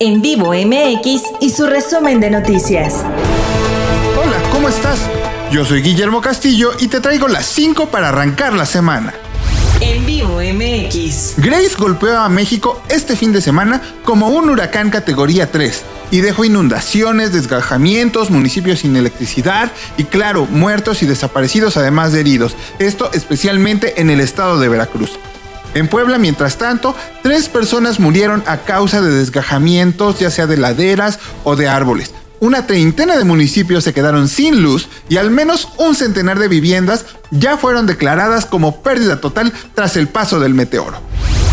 [0.00, 3.02] En vivo MX y su resumen de noticias.
[4.16, 5.00] Hola, ¿cómo estás?
[5.50, 9.12] Yo soy Guillermo Castillo y te traigo las 5 para arrancar la semana.
[9.80, 11.34] En vivo MX.
[11.38, 15.82] Grace golpeó a México este fin de semana como un huracán categoría 3
[16.12, 22.54] y dejó inundaciones, desgajamientos, municipios sin electricidad y claro, muertos y desaparecidos además de heridos.
[22.78, 25.18] Esto especialmente en el estado de Veracruz.
[25.78, 31.20] En Puebla, mientras tanto, tres personas murieron a causa de desgajamientos, ya sea de laderas
[31.44, 32.10] o de árboles.
[32.40, 37.06] Una treintena de municipios se quedaron sin luz y al menos un centenar de viviendas
[37.30, 41.00] ya fueron declaradas como pérdida total tras el paso del meteoro.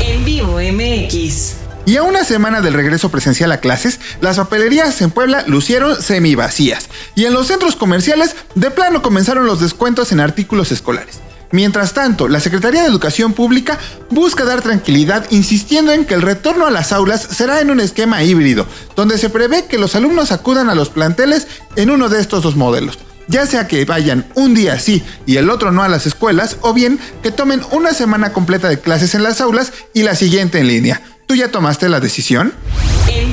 [0.00, 1.56] En vivo MX.
[1.84, 6.34] Y a una semana del regreso presencial a clases, las papelerías en Puebla lucieron semi
[6.34, 11.23] vacías y en los centros comerciales de plano comenzaron los descuentos en artículos escolares.
[11.50, 13.78] Mientras tanto, la Secretaría de Educación Pública
[14.10, 18.22] busca dar tranquilidad insistiendo en que el retorno a las aulas será en un esquema
[18.22, 22.42] híbrido, donde se prevé que los alumnos acudan a los planteles en uno de estos
[22.42, 26.06] dos modelos, ya sea que vayan un día sí y el otro no a las
[26.06, 30.14] escuelas, o bien que tomen una semana completa de clases en las aulas y la
[30.14, 31.02] siguiente en línea.
[31.26, 32.52] ¿Tú ya tomaste la decisión?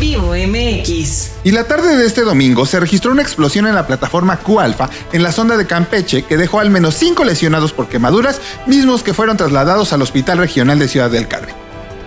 [0.01, 1.29] En vivo MX.
[1.43, 5.21] Y la tarde de este domingo se registró una explosión en la plataforma Q-Alfa en
[5.21, 9.37] la sonda de Campeche que dejó al menos cinco lesionados por quemaduras, mismos que fueron
[9.37, 11.53] trasladados al Hospital Regional de Ciudad del Carmen.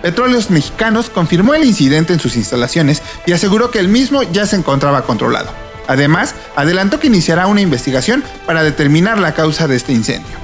[0.01, 4.57] Petróleos Mexicanos confirmó el incidente en sus instalaciones y aseguró que el mismo ya se
[4.57, 5.51] encontraba controlado.
[5.87, 10.35] Además, adelantó que iniciará una investigación para determinar la causa de este incendio.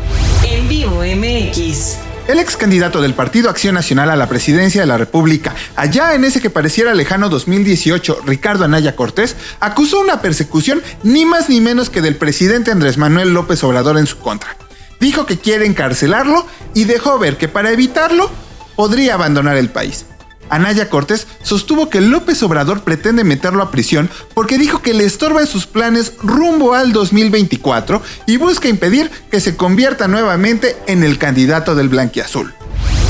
[0.50, 2.11] En vivo MX.
[2.28, 6.24] El ex candidato del Partido Acción Nacional a la presidencia de la República, allá en
[6.24, 11.90] ese que pareciera lejano 2018, Ricardo Anaya Cortés, acusó una persecución ni más ni menos
[11.90, 14.56] que del presidente Andrés Manuel López Obrador en su contra.
[15.00, 18.30] Dijo que quiere encarcelarlo y dejó ver que para evitarlo
[18.76, 20.06] podría abandonar el país.
[20.52, 25.42] Anaya Cortés sostuvo que López Obrador pretende meterlo a prisión porque dijo que le estorba
[25.42, 31.18] en sus planes rumbo al 2024 y busca impedir que se convierta nuevamente en el
[31.18, 32.53] candidato del blanquiazul.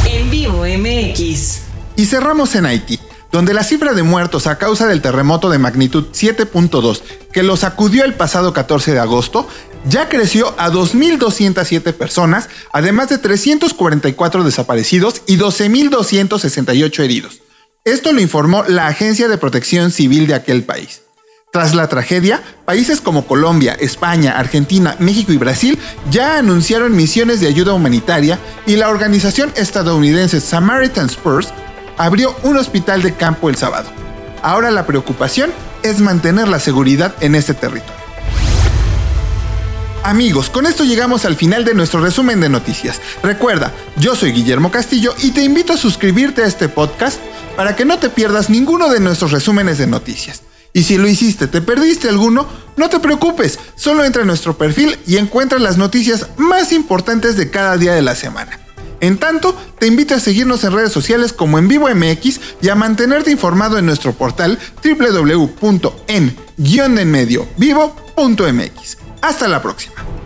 [0.05, 1.61] En vivo MX.
[1.95, 2.99] Y cerramos en Haití
[3.31, 7.01] donde la cifra de muertos a causa del terremoto de magnitud 7.2
[7.31, 9.47] que lo sacudió el pasado 14 de agosto
[9.85, 17.41] ya creció a 2.207 personas, además de 344 desaparecidos y 12.268 heridos.
[17.83, 21.01] Esto lo informó la Agencia de Protección Civil de aquel país.
[21.51, 25.77] Tras la tragedia, países como Colombia, España, Argentina, México y Brasil
[26.09, 31.49] ya anunciaron misiones de ayuda humanitaria y la organización estadounidense Samaritan Spurs
[31.97, 33.89] abrió un hospital de campo el sábado.
[34.41, 35.51] Ahora la preocupación
[35.83, 38.00] es mantener la seguridad en este territorio.
[40.03, 42.99] Amigos, con esto llegamos al final de nuestro resumen de noticias.
[43.21, 47.19] Recuerda, yo soy Guillermo Castillo y te invito a suscribirte a este podcast
[47.55, 50.41] para que no te pierdas ninguno de nuestros resúmenes de noticias.
[50.73, 52.47] Y si lo hiciste, te perdiste alguno,
[52.77, 57.51] no te preocupes, solo entra a nuestro perfil y encuentra las noticias más importantes de
[57.51, 58.59] cada día de la semana.
[59.01, 62.75] En tanto, te invito a seguirnos en redes sociales como en Vivo MX y a
[62.75, 66.35] mantenerte informado en nuestro portal wwwen
[67.57, 69.00] vivo.mx.
[69.21, 70.20] Hasta la próxima.